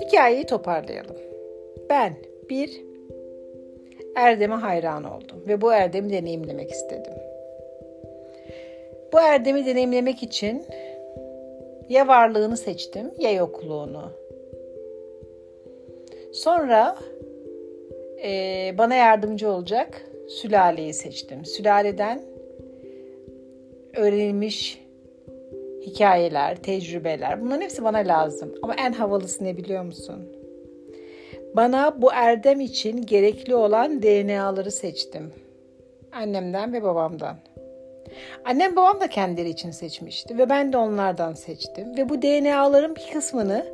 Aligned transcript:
Hikayeyi 0.00 0.46
toparlayalım. 0.46 1.16
Ben 1.90 2.14
bir 2.50 2.84
Erdem'e 4.16 4.54
hayran 4.54 5.04
oldum 5.04 5.44
ve 5.48 5.60
bu 5.60 5.72
Erdem'i 5.72 6.12
deneyimlemek 6.12 6.70
istedim. 6.70 7.12
Bu 9.12 9.20
Erdem'i 9.20 9.66
deneyimlemek 9.66 10.22
için 10.22 10.64
ya 11.88 12.08
varlığını 12.08 12.56
seçtim 12.56 13.10
ya 13.18 13.32
yokluğunu. 13.32 14.12
Sonra 16.32 16.96
e, 18.24 18.30
bana 18.78 18.94
yardımcı 18.94 19.50
olacak 19.50 20.02
sülaleyi 20.28 20.94
seçtim. 20.94 21.44
Sülaleden 21.44 22.22
öğrenilmiş 23.96 24.85
hikayeler, 25.86 26.56
tecrübeler 26.56 27.42
bunların 27.42 27.60
hepsi 27.60 27.84
bana 27.84 27.98
lazım. 27.98 28.54
Ama 28.62 28.74
en 28.74 28.92
havalısı 28.92 29.44
ne 29.44 29.56
biliyor 29.56 29.84
musun? 29.84 30.28
Bana 31.56 32.02
bu 32.02 32.12
erdem 32.12 32.60
için 32.60 33.06
gerekli 33.06 33.54
olan 33.54 34.02
DNA'ları 34.02 34.70
seçtim. 34.70 35.32
Annemden 36.12 36.72
ve 36.72 36.82
babamdan. 36.82 37.36
Annem 38.44 38.76
babam 38.76 39.00
da 39.00 39.06
kendileri 39.06 39.48
için 39.48 39.70
seçmişti 39.70 40.38
ve 40.38 40.48
ben 40.48 40.72
de 40.72 40.76
onlardan 40.76 41.34
seçtim. 41.34 41.96
Ve 41.96 42.08
bu 42.08 42.22
DNA'ların 42.22 42.96
bir 42.96 43.12
kısmını 43.12 43.66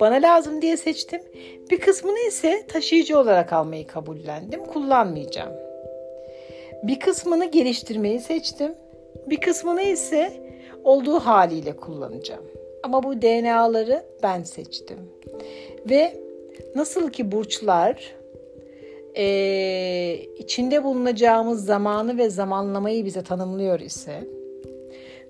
bana 0.00 0.14
lazım 0.14 0.62
diye 0.62 0.76
seçtim. 0.76 1.22
Bir 1.70 1.80
kısmını 1.80 2.18
ise 2.28 2.66
taşıyıcı 2.66 3.18
olarak 3.18 3.52
almayı 3.52 3.86
kabullendim. 3.86 4.64
Kullanmayacağım. 4.64 5.52
Bir 6.82 7.00
kısmını 7.00 7.44
geliştirmeyi 7.44 8.20
seçtim. 8.20 8.74
Bir 9.26 9.40
kısmını 9.40 9.82
ise 9.82 10.45
olduğu 10.86 11.18
haliyle 11.18 11.76
kullanacağım. 11.76 12.44
Ama 12.82 13.02
bu 13.02 13.22
DNA'ları 13.22 14.02
ben 14.22 14.42
seçtim. 14.42 14.98
Ve 15.90 16.16
nasıl 16.74 17.10
ki 17.10 17.32
burçlar 17.32 18.14
e, 19.16 20.18
içinde 20.38 20.84
bulunacağımız 20.84 21.64
zamanı 21.64 22.18
ve 22.18 22.30
zamanlamayı 22.30 23.04
bize 23.04 23.22
tanımlıyor 23.22 23.80
ise, 23.80 24.24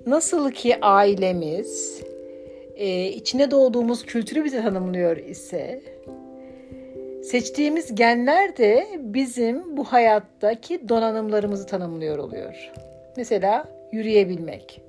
nasıl 0.06 0.50
ki 0.50 0.80
ailemiz 0.80 2.02
e, 2.75 3.08
içine 3.08 3.50
doğduğumuz 3.50 4.06
kültürü 4.06 4.45
bize 4.45 4.62
tanımlıyor 4.62 5.17
ise, 5.17 5.83
seçtiğimiz 7.23 7.95
genler 7.95 8.56
de 8.56 8.86
bizim 9.00 9.77
bu 9.77 9.84
hayattaki 9.84 10.89
donanımlarımızı 10.89 11.67
tanımlıyor 11.67 12.19
oluyor. 12.19 12.73
Mesela 13.17 13.69
yürüyebilmek, 13.92 14.86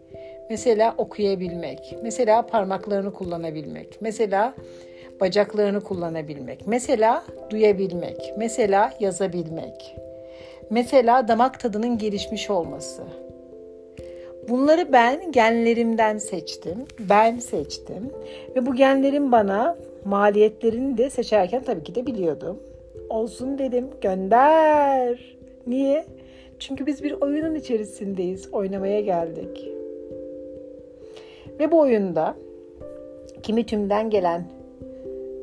mesela 0.49 0.95
okuyabilmek, 0.97 1.95
mesela 2.03 2.41
parmaklarını 2.41 3.13
kullanabilmek, 3.13 3.97
mesela 4.01 4.53
bacaklarını 5.21 5.81
kullanabilmek, 5.81 6.67
mesela 6.67 7.23
duyabilmek, 7.49 8.33
mesela 8.37 8.93
yazabilmek, 8.99 9.95
mesela 10.69 11.27
damak 11.27 11.59
tadının 11.59 11.97
gelişmiş 11.97 12.49
olması. 12.49 13.03
Bunları 14.49 14.93
ben 14.93 15.31
genlerimden 15.31 16.17
seçtim, 16.17 16.85
ben 16.99 17.37
seçtim 17.39 18.11
ve 18.55 18.65
bu 18.65 18.75
genlerin 18.75 19.31
bana 19.31 19.77
maliyetlerini 20.05 20.97
de 20.97 21.09
seçerken 21.09 21.63
tabii 21.63 21.83
ki 21.83 21.95
de 21.95 22.05
biliyordum. 22.05 22.59
Olsun 23.09 23.57
dedim, 23.57 23.87
gönder. 24.01 25.37
Niye? 25.67 26.05
Çünkü 26.59 26.85
biz 26.85 27.03
bir 27.03 27.11
oyunun 27.11 27.55
içerisindeyiz, 27.55 28.53
oynamaya 28.53 29.01
geldik. 29.01 29.76
Ve 31.59 31.71
bu 31.71 31.79
oyunda 31.79 32.35
kimi 33.43 33.65
tümden 33.65 34.09
gelen 34.09 34.47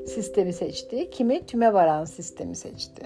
sistemi 0.06 0.52
seçti, 0.52 1.10
kimi 1.10 1.46
tüme 1.46 1.72
varan 1.72 2.04
sistemi 2.04 2.56
seçti. 2.56 3.02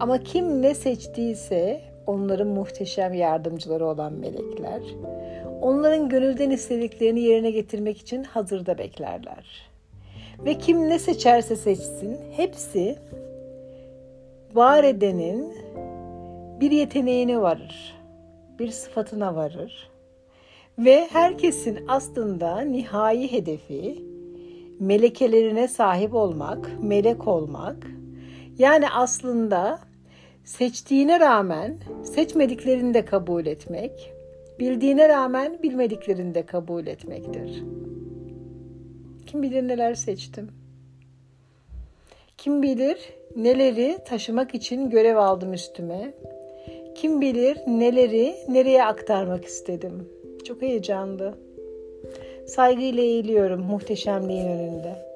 Ama 0.00 0.18
kim 0.18 0.62
ne 0.62 0.74
seçtiyse 0.74 1.80
onların 2.06 2.48
muhteşem 2.48 3.14
yardımcıları 3.14 3.86
olan 3.86 4.12
melekler, 4.12 4.82
onların 5.60 6.08
gönülden 6.08 6.50
istediklerini 6.50 7.20
yerine 7.20 7.50
getirmek 7.50 7.98
için 7.98 8.24
hazırda 8.24 8.78
beklerler. 8.78 9.70
Ve 10.44 10.58
kim 10.58 10.88
ne 10.88 10.98
seçerse 10.98 11.56
seçsin, 11.56 12.18
hepsi 12.36 12.96
var 14.54 14.84
edenin 14.84 15.54
bir 16.60 16.70
yeteneğine 16.70 17.40
varır, 17.40 17.94
bir 18.58 18.68
sıfatına 18.68 19.34
varır. 19.34 19.90
Ve 20.84 21.08
herkesin 21.10 21.78
aslında 21.88 22.60
nihai 22.60 23.32
hedefi 23.32 24.04
melekelerine 24.78 25.68
sahip 25.68 26.14
olmak, 26.14 26.82
melek 26.82 27.28
olmak. 27.28 27.86
Yani 28.58 28.90
aslında 28.90 29.80
seçtiğine 30.44 31.20
rağmen 31.20 31.78
seçmediklerini 32.02 32.94
de 32.94 33.04
kabul 33.04 33.46
etmek, 33.46 34.12
bildiğine 34.58 35.08
rağmen 35.08 35.62
bilmediklerini 35.62 36.34
de 36.34 36.46
kabul 36.46 36.86
etmektir. 36.86 37.64
Kim 39.26 39.42
bilir 39.42 39.68
neler 39.68 39.94
seçtim. 39.94 40.50
Kim 42.38 42.62
bilir 42.62 42.98
neleri 43.36 43.98
taşımak 44.04 44.54
için 44.54 44.90
görev 44.90 45.16
aldım 45.16 45.52
üstüme. 45.52 46.14
Kim 46.94 47.20
bilir 47.20 47.58
neleri 47.66 48.34
nereye 48.48 48.84
aktarmak 48.84 49.44
istedim. 49.44 50.19
Çok 50.44 50.62
heyecanlı. 50.62 51.34
Saygıyla 52.46 53.02
eğiliyorum 53.02 53.60
muhteşemliğin 53.60 54.46
önünde. 54.46 55.09